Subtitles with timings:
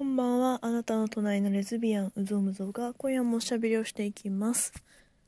[0.00, 0.58] こんばんは。
[0.62, 4.72] あなたの隣のレズビアン、うぞむぞが今夜もおしゃべりをしていきます。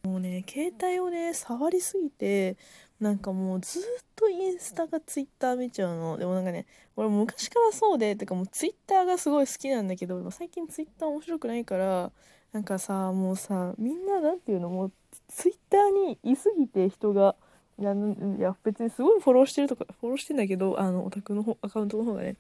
[0.03, 2.57] もうね、携帯をね、触りすぎて、
[2.99, 3.83] なんかもうずっ
[4.17, 6.17] とインスタかツイッター見ちゃうの。
[6.17, 6.65] でもなんかね、
[6.97, 12.11] 俺昔からそうで、てかもうツイッターがすごい好きなんだけど、でも最近ツイッター面白くないから、
[12.53, 14.93] なんかさ、もうさ、みんななんていうの、もう
[15.29, 17.37] ツイッターにいすぎて人が、
[17.83, 22.37] いやいや別にすごいフォローしてるとかフォローしてんだけどあのオタクのアカウントの方がね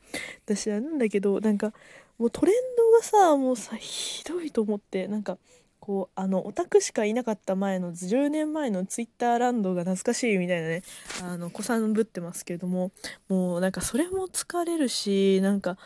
[0.46, 1.72] 私はなんだけどなんか
[2.16, 5.38] もうトレンドがさもうさひどいと思ってなんか
[5.80, 10.84] こうあのオタクしかいなかった前の10年前のツイッターランドが懐かしいみたいなね
[11.24, 12.93] あの子さんぶってますけれども
[13.29, 15.77] もうなんかそれも疲れるしなんか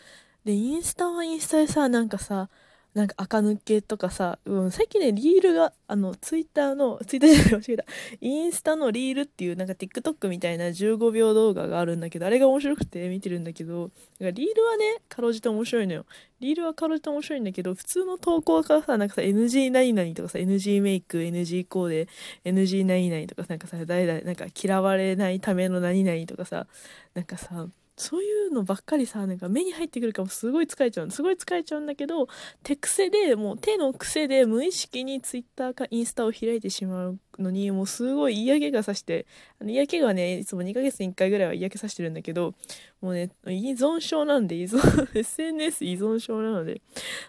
[0.45, 2.51] でインスタはインスタでさなんかさ
[2.97, 7.85] なんか垢抜けとかさ、うん、最近ね、リールが、あの、ツイッターの、ツイッターじゃない、間違えた。
[8.23, 16.07] インスタのリールっていう、なんか TikTok みたいな15秒動画があるんだけど、あれが面白くて見てるんだけど、なんかリールはね、かろうじて面白いのよ。
[16.41, 22.09] リールはかろうじて面白いんだけど、普通の投稿からさ、なんかさ、NG 何々とかさ、NG メイク、NG コーデ、
[22.51, 26.67] NG 何々とかさ、なんかさ、誰々、なんか嫌われないための何々とかさ、
[27.13, 31.11] なんかさ、そういうのばっかりさ、なんか目に入ってくるからすごい疲れちゃう。
[31.11, 32.29] すごい疲れちゃうんだけど、
[32.63, 39.27] 手癖で、もう手の癖で無意識にツイッターかインスタを開いてしまうのに、もうすごい嫌気がさして、
[39.65, 42.55] 嫌気がね、いつも2ヶ月に1回ぐらいは嫌気さしてるんだけど、
[43.01, 46.83] もうね、依存症なんで、依存、 SNS 依存症なので、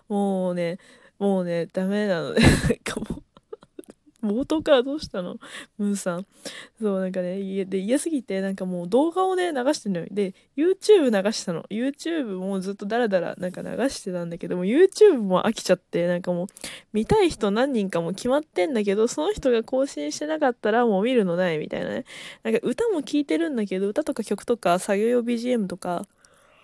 [0.09, 0.79] もうね、
[1.17, 2.41] もうね、ダメなので、
[2.83, 3.23] かも、
[4.27, 5.37] 冒頭からどうしたの？
[5.77, 6.25] ムーさん。
[6.81, 10.07] そう、なんかね、家で嫌すぎて、なんかもう動画をね、流してるのよ。
[10.11, 11.63] で、YouTube 流したの。
[11.69, 16.47] YouTube もずっとダラダラなんか流してたんだけども、YouTube も飽きちゃって、なんかもう、
[16.93, 22.05] 見たい人何人かも決まってんだけど、その人が更新してなかったらもう見るのないみたいなね。
[22.43, 26.05] なんか歌も聴いてるんだけど、歌とか曲とか作業用 BGM とか、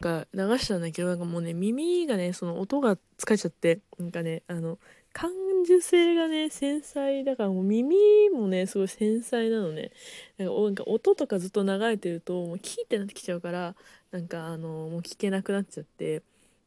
[0.03, 4.77] が流したんだけど、なんかもうね、耳がね、その音が疲れちゃって、なんかね、あの、
[5.13, 5.31] 感
[5.63, 9.91] 受性がね、繊細だからもう耳もね、すごい繊細なのね。
[10.37, 13.75] なんか音とかずっと流れてると、もうキーってなってきちゃうから、
[14.11, 16.23] なんかあの、もう聞けなくなっちゃって。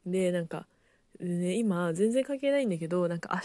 [0.07, 0.67] で、なんか、
[1.21, 3.41] ね、今全然関係ないんだけど、なんか明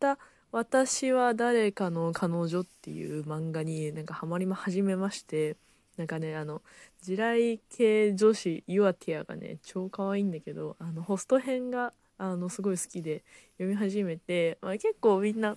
[0.00, 0.18] 日、
[0.52, 5.56] 私は誰かの彼女っていう漫画になんかハマりも始めまして、
[5.96, 6.62] なんかね、あの、
[7.02, 13.22] 地雷系女子、ユアティアがね、超可愛いんだけど、あの、ホスト編が、あの、すごい好きで
[13.54, 15.56] 読み始めて、まあ、結構みんな、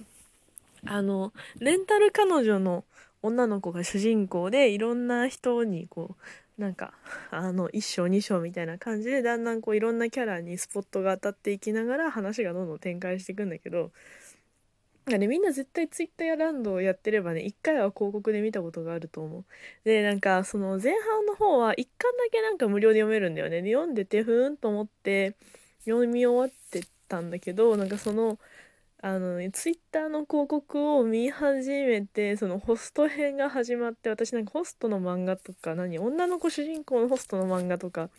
[0.85, 2.85] あの、レンタル彼女の
[3.21, 6.15] 女の子が主人公で、いろんな人にこ
[6.57, 6.93] う、なんか、
[7.31, 13.91] あの、一章二章みたいな感じで、だんだんこう、いろんなキャラにスポットが当たっていきながら、話がどんどん展開していくんだけど、
[15.05, 19.45] なんかね、みんな絶対ツイッターやランドをやってればね、一回は広告で見たことがあると思う。
[19.83, 23.61] で、なんか、その前半の方は一巻だけなんか無料で読めるんだよね。
[23.61, 25.35] で、読んでて、ふーんと思って、
[25.85, 28.39] 読み終わってたんだけど、なんかその、
[29.01, 38.09] あのね、ツイッターの広告を見始めて、そのホスト編が始まって、私なんかホストの漫画とか、何女の子主人公のホストの漫画とか、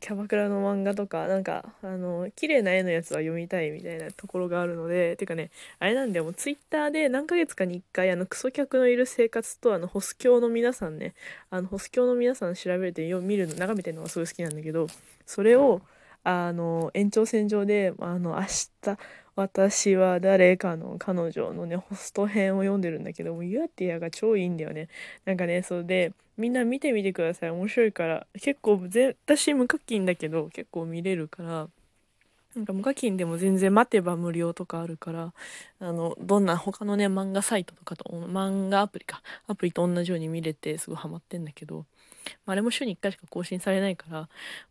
[0.00, 11.14] キャバクラの漫画とか、なんか、あの、綺麗な絵のやつは読みたいみたいなところがあるので、てかね、あれなんだよ、もうツイッターで何ヶ月かに一回、あの、クソ客のいる生活と、あの、ホス教の皆さんね、
[11.50, 14.88] あの、ホス教の皆さん調べてよ見るの、眺めてるのがすごい好きなんだけど、
[15.24, 15.80] それを、
[16.24, 18.42] あの、延長線上で、あの、明
[18.82, 18.98] 日、
[19.36, 24.88] 私は誰かの彼女のね、ホスト編を読んでるんだけども、ユアティアが超いいんだよね。
[25.24, 27.50] なんかね、それで、みんな見てみてください。
[27.50, 28.26] 面白いから。
[28.40, 31.68] 結構ぜ、私無課金だけど、結構見れるから、
[32.56, 35.32] なんか無課金でも全然待てば無料とかあるから、
[35.78, 41.86] あの、どんな他のね、漫画サイトとかと、漫画アプリか、アプリと同じように見れて、すごいハマってんだけど、
[42.46, 44.28] まあ、れも週に1回しか更新されないから、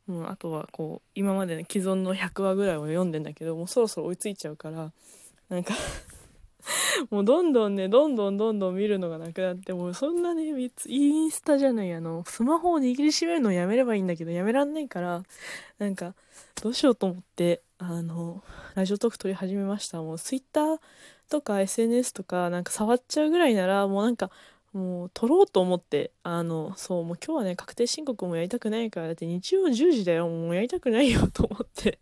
[0.07, 4.91] もうあとはこう、今までの既存の100話ぐらいを読んでんだけど、もうそろそろ追いついちゃうから、
[5.49, 5.73] なんか
[7.09, 10.43] もうどんどんね、どんどんどんどん見るのがなくなって、もうそんなね、
[10.87, 15.23] インスタじゃない、あの、スマホを握りしめるのやめればいいんだけど、やめらんないから、
[15.79, 16.13] なんか、
[16.61, 18.43] どうしようと思って、あの、
[18.75, 20.01] ラジオトーク撮り始めました。
[20.01, 20.79] もう、ツイッター
[21.29, 24.31] とか SNS とか、なんか触っちゃうぐらいなら、もうなんか、
[24.77, 31.99] もう取ろうと思って、あの、そう、もう今日はね、確定申告もやりたくないから、だって日曜10時だよ、もうやりたくないよと思って。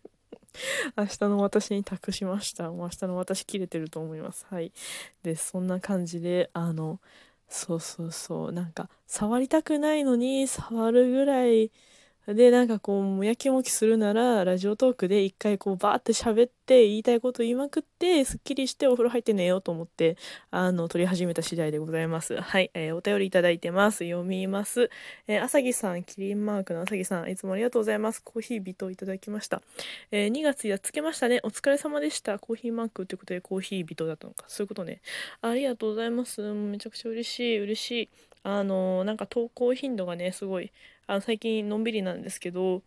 [0.96, 2.70] 明日の私に託しました。
[2.70, 4.46] もう明日の私切れてると思います。
[4.50, 4.72] はい。
[5.22, 7.00] で、そんな感じで、あの、
[7.48, 11.70] そうそうそう、なんか、触りたくないのに、触るぐらい、
[12.34, 20.16] でなんかこうもやきもきするならラジオトークで一回こうバーって喋って言いたいこと言いまくってすっきりしてお風呂入って寝ようと思って
[20.50, 22.40] あの撮り始めた次第でございます。
[22.40, 23.98] はい、えー、お便りいただいてます。
[23.98, 24.90] 読みます、
[25.28, 28.20] えー、朝木さんキリンマークの朝木さんいつもありがとうございます。
[28.20, 29.62] コーヒービトいただきました、
[30.10, 31.38] えー、2月やっつけましたね。
[31.44, 32.40] お疲れ様でした。
[32.40, 34.46] コーヒーマークということでコーヒービトだったのか。
[34.48, 35.00] そういうことね。
[35.42, 36.42] ありがとうございます。
[36.42, 38.08] めちゃくちゃ嬉しい嬉しい。
[38.42, 40.70] あのなんか投稿頻度がねすごい
[41.06, 42.82] あの最近のんびりなんですけど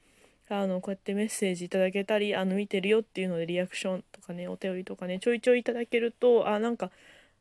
[0.50, 6.92] あのこうやってメッセージいただけたりあの見てるよっていうのでリアクションとかねお便りとかねちょいちょいいただけるとあなんか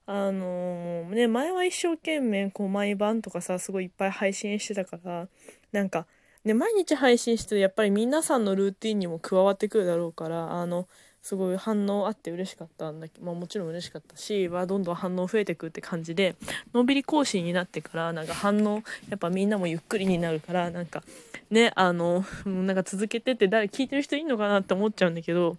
[0.07, 5.29] あのー、ね前は一生懸命こう毎晩とかさすごいいっぱい配信してたから
[5.73, 6.07] なんか
[6.45, 10.87] ね毎日配信してやっぱり皆さんのルーティンにも加わってくるだろうからあの
[11.29, 16.37] すごい反応あって嬉しかったんだけど、まあ、もちろん嬉しかったし、まあ、どんどん反応増えてくって感じで
[16.73, 21.03] のんびり講師になってからなんか反応やっぱみんなもゆっくりになるからなんか
[21.51, 25.59] ねあのなんか続けてって誰聞いてる人いんのかなって思っちゃうんだけど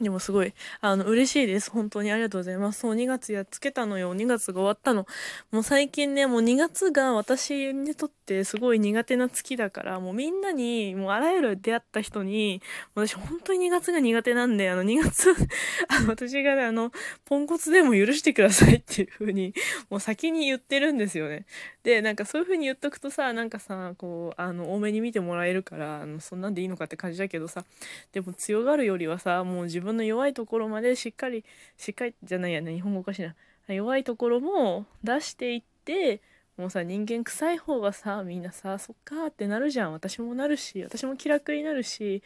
[0.00, 1.70] でもすごい、あの、嬉しいです。
[1.70, 2.80] 本当にありがとうございます。
[2.80, 4.14] そう、2月やっつけたのよ。
[4.14, 5.06] 2月が終わったの。
[5.50, 12.62] もう最近ね、もう2月が私にとってすごい苦手な月だから、もうみんなに、もうあらゆる出会った人に、
[12.94, 15.30] 私本当に2月が苦手なんで、あの2月
[15.88, 16.92] あの、私がね、あの、
[17.24, 19.52] ポンコツでも許してくださいっていう風に、
[19.90, 21.46] もう先に言ってるんですよね。
[21.82, 27.64] で、なんかそういう風に言っとくとさ、なんかさ、こう、あの、多めに見てもらえるから、あの、そんなんでいいのかって感じだけどさ、
[28.12, 31.44] でも強がるよりはさ、もう自分分の弱いところまでしっかり
[31.76, 33.34] しっかりじゃないやね日本語おかしいな。
[33.68, 36.22] 弱いところも出していって
[36.56, 39.92] もうさ人間臭い方がさみんなさそっかってなるじゃん。
[39.92, 42.22] 私もなるし私も気楽になるし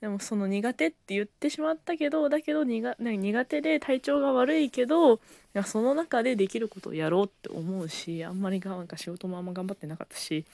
[0.00, 5.20] でもその苦手って言ってしまったけどだけど苦手で体調が悪いけど
[5.64, 10.44] その中でできることをやろうって思うしあんまりがなんか仕事もあんま頑張ってなかったし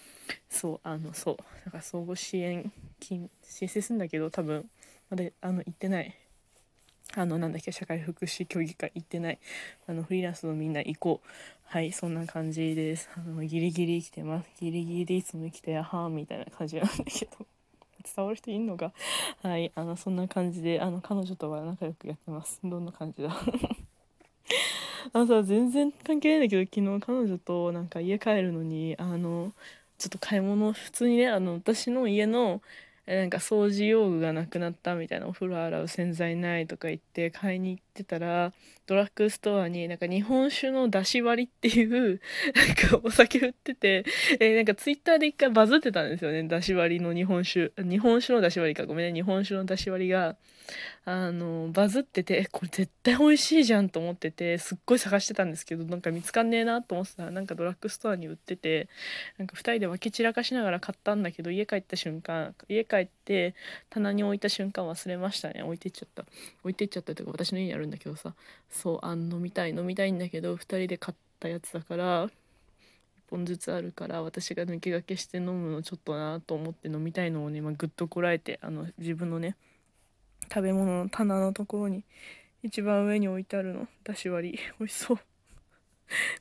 [0.48, 4.68] そうあのそうなんか総合支援金申請するんだけど多分。
[5.12, 6.14] まだあの行ってない。
[7.14, 9.38] あの、なんだっけ、社会福祉協議会行ってない。
[9.86, 11.28] あの、フリーランスのみんな行こう。
[11.64, 13.10] はい、そんな感じです。
[13.16, 14.48] あの、ギリギリ生きてます。
[14.60, 17.46] ギリギリでいつも生きて、はーみたいな感じなんだけど。
[18.16, 18.92] 伝わる人いんのか？
[19.42, 22.58] はい、あの、そんな感じで、あの、彼女とは仲良くやってます。
[22.64, 23.30] どんな感じだ？
[25.12, 29.52] あのさ、全然関係ないんだけど、昨日彼女となんか家帰るのに、あの、
[29.98, 32.60] ちょっと買い物、普通にね、あの、私の家の、
[33.06, 38.52] なんか掃除用具がなくなったみたいなお風呂洗う洗剤ないとか言って買いに行ってたら
[38.86, 42.20] ドラッグストアになんか日本酒の出し割りっていう
[42.54, 44.04] なんかお酒売ってて、
[44.40, 47.72] えー、なんかツイッターで一回バズってたんですよね出し割りの日本酒。
[47.78, 48.86] 日本酒の出し割りか。
[48.86, 49.18] ごめんね。
[49.18, 50.36] 日本酒の出し割りが
[51.04, 58.88] あのバズっててこれ絶対美味しいじゃんと思っててすっごい探してたんですけどなんか見つかんねえなと思ってたらなんかドラッグストアに売ってて
[59.38, 63.54] なんか2人で分け散らかしながら買ったんだけど家帰った瞬間家帰って
[63.90, 65.62] 棚に置いた瞬間忘れましたね。
[65.62, 66.24] 置いてっちゃった。
[66.62, 68.34] 置いてっちゃったというか私の家にあるんだけどさ。
[68.72, 72.30] そうあの飲みたい飲みたいんだけど2人で買ったやつだから1
[73.30, 79.56] 本ずつあるから私が抜け駆けして飲むのちょっとなと思って飲みたいのをね、まあ、ぐっとこらえてあの自分のね
[80.52, 82.04] 食べ物の棚のところに
[82.62, 83.88] 一番上に置いてあるの。
[84.04, 84.58] だし割り。
[84.78, 85.18] 美味しそう。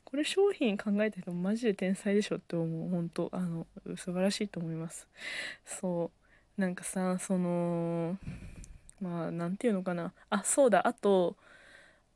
[0.04, 2.90] これ商品考えてるのマジで天才でしょって思う。
[2.90, 5.08] 本当あの素晴らしいと思います。
[5.64, 6.12] そ
[6.56, 6.60] う。
[6.60, 8.18] なんかさその
[9.00, 10.12] まあ何て言うのかな。
[10.30, 10.86] あそうだ。
[10.86, 11.36] あと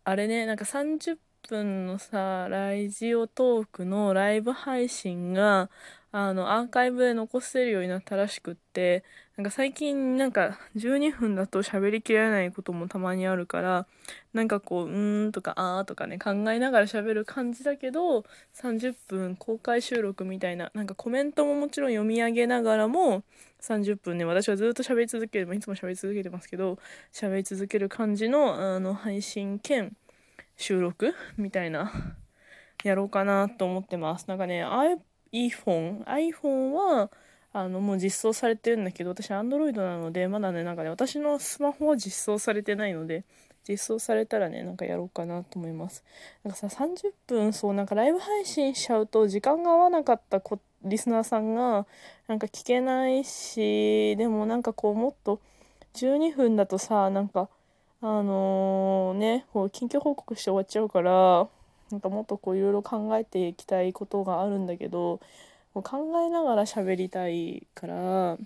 [0.08, 5.68] あれねなんか30分のさラジオトークのライブ配信が
[6.12, 9.04] あのアーカイブで残せるようになったらしくって
[9.36, 13.86] なんか最近なんか12分だと喋りきれないこともたまにあるから
[14.32, 18.24] なんかこう「うーん」とか「あー」とかね考えながら喋る感じだけど
[18.54, 23.24] 30分公開収録みたいななんかコメントももちろん読み上げながらも
[23.60, 26.78] 30分ね私はずっと喋り続けるいつも喋り続けてますけど
[27.12, 29.94] 喋り続ける感じのあの配信兼
[30.56, 31.92] 収録みたいな
[32.84, 34.26] やろうかなと思ってます。
[34.28, 37.10] なんかね iPhone iPhone は
[37.58, 43.24] あのもう実装されてるんだけど私 Android なのでまだねなんかね私のスマホは実装されてないので
[43.66, 46.04] 実装されたらねなんかやろうかなと思います。
[46.44, 51.86] なんかさ30分そうなんかライブ配信しちゃうと時間が合わなかったこリスナーさんが
[52.28, 55.40] なんか聞けないしでもなんかこうもっと
[55.94, 57.48] 12分だとさなんか
[58.02, 61.48] あのー、ねこう近況報告して終わっちゃうから
[61.90, 65.20] なんかもっとこういろいろ考えていきたいことがあるんだけど
[65.76, 68.38] こう考えながら喋りたいから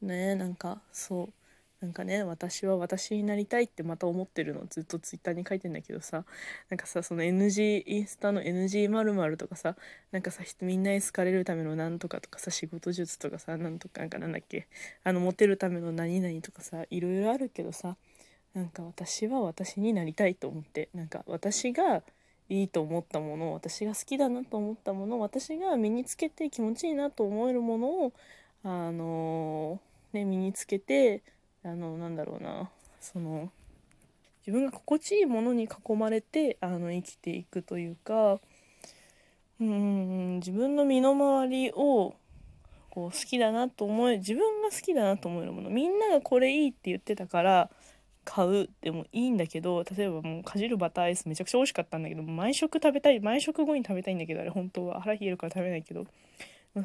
[0.00, 6.24] ねなんかそうなんかね私は私になりたいってまた思ってるのずっとツイッターに書いてんだけどさ
[6.70, 9.76] なんかさその NG インスタの NG○○ とかさ
[10.12, 14.66] なんかさみんなに好かれるためのなんとかとかさ仕事術とかさなんとかなんかなんだっけ
[15.04, 17.96] あのモテるための何々とかさいろいろあるけどさ
[18.54, 22.02] なんか私は私になりたいと思ってなんか私が
[22.50, 28.12] いいと思ったもの私が好きだなと思ったもの私が身につけて気持ちいいなと思えるものを
[28.64, 31.22] あのー、ね身につけて
[31.64, 32.68] あのなんだろうな
[33.00, 33.50] その
[34.40, 38.40] 自分が心地いいものに囲まれてあの生きていくというか
[39.60, 42.16] うん自分の身の回りを
[42.90, 47.70] こう好きだなと思え自分が好きだなと思えるものみんながこれいいって言ってたから
[48.30, 55.00] 買うでもいいんだけど例えばもうかじるバターアイスめちゃくちゃ美味しかったんだけど毎食食べたい毎食後に食べたいんだけどあれ本当は。
[55.00, 56.06] 腹冷えるから食べないけど。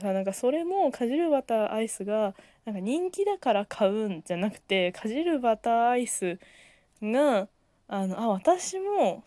[0.02, 2.34] さなんかそれもかじるバターアイスが
[2.66, 6.40] なんか人気だから買うんじゃなくてかじるバターアイス
[7.04, 7.48] が
[7.88, 9.24] あのあ私も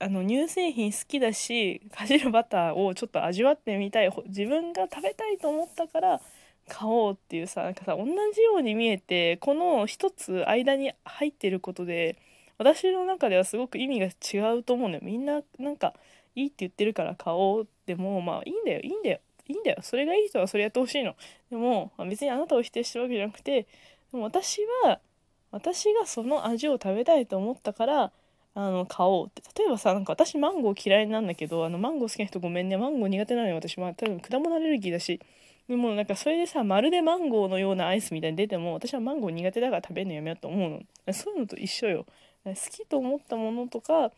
[0.00, 4.10] あの乳製品好きだしかじるバターをちょっと味わってみたい。
[4.26, 6.20] 自分が食べたいと思ったから
[6.70, 12.16] 買おうっていうさなんかさ同じように見えてこの一つ間に入ってることで
[12.58, 15.00] 私の中ではすごく意味が違うと思うのよ。
[15.02, 15.94] みんななんか
[16.36, 19.78] いいって言ってるから買おうでもまあいいんだよいいんだよいいんだよ。
[19.82, 21.16] それがいい人はそれやってほしいの。
[21.50, 23.62] でも、まあ、別にあなたを否定してるわけじゃなくて
[24.12, 25.00] でも私は
[25.50, 28.12] 私がその味を食べたいと思ったから
[28.54, 29.42] あの買おうって。
[29.58, 32.76] 例えばさなんか私マンゴー嫌いなんだけどあのマンゴー好きな人ごめんね。
[32.76, 33.78] マンゴー苦手なのよ私。
[33.78, 35.20] は多分果物アレルギーだし。
[35.70, 40.70] でもなんかそれでさまるでマンゴーのようなアイスみたいに出ても私はマンゴー苦手だから食べるのやめようと思う
[41.06, 41.12] の。
[41.12, 42.06] そういうのと一緒よ。
[42.44, 44.10] 好きと思ったものとか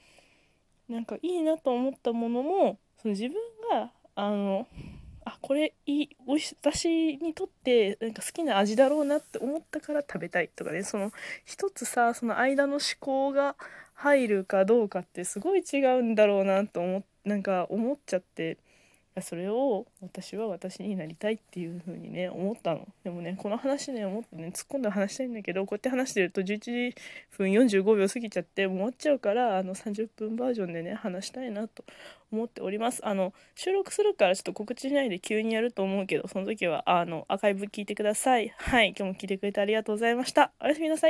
[0.88, 3.34] なんかいいなと思ったものもその自分
[3.70, 4.66] があの
[5.26, 10.82] あこれいいおいし私にとってなんか好きな味だろうなって思ったから食べたいとかね。
[10.84, 11.12] その
[11.44, 13.56] 一つさその間の思考が
[13.92, 18.56] 入るかどうかってすごい違うんだろうなと思なんか思っちゃって。
[19.20, 22.88] それを私は私になりたいっていう風にね思ったの。
[23.04, 26.94] でもねこの話ねもっとね突っ込んで話したいんだけどこうやって話してると11
[27.36, 31.84] 分45秒過ぎちゃってもう終わっちゃうからあの30分バージョンでね話したいなと
[32.32, 33.04] 思っております。
[33.04, 38.48] あの収録するからちょっと告知しないで急にやると思うけどその時はあのアーカイブ聞いてください。
[38.56, 40.52] はい今日も聞いてくれてありがとうございました。
[40.60, 41.00] おやすみなさい。